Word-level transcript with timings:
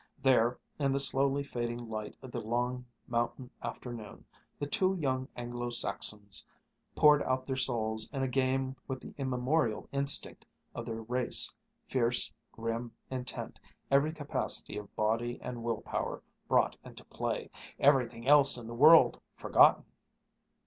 There, 0.23 0.57
in 0.79 0.91
the 0.93 0.99
slowly 0.99 1.43
fading 1.43 1.87
light 1.87 2.15
of 2.23 2.31
the 2.31 2.41
long 2.41 2.85
mountain 3.05 3.51
afternoon, 3.61 4.25
the 4.57 4.65
two 4.65 4.95
young 4.95 5.27
Anglo 5.35 5.69
Saxons 5.69 6.43
poured 6.95 7.21
out 7.21 7.45
their 7.45 7.55
souls 7.55 8.09
in 8.11 8.23
a 8.23 8.27
game 8.27 8.75
with 8.87 8.99
the 8.99 9.13
immemorial 9.19 9.87
instinct 9.91 10.43
of 10.73 10.87
their 10.87 11.03
race, 11.03 11.53
fierce, 11.85 12.33
grim, 12.51 12.91
intent, 13.11 13.59
every 13.91 14.11
capacity 14.11 14.75
of 14.75 14.95
body 14.95 15.37
and 15.39 15.61
will 15.63 15.81
power 15.81 16.23
brought 16.47 16.75
into 16.83 17.05
play, 17.05 17.51
everything 17.79 18.27
else 18.27 18.57
in 18.57 18.65
the 18.65 18.73
world 18.73 19.21
forgotten.... 19.35 19.85